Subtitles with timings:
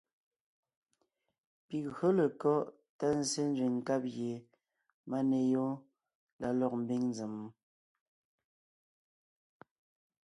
[1.65, 2.57] Pi gÿǒ lekɔ́
[2.97, 4.33] tá nzsé nzẅìŋ nkáb gie
[5.09, 5.75] máneyoon
[6.41, 7.35] la lɔg mbiŋ nzèm?